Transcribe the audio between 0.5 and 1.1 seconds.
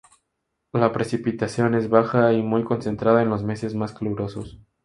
La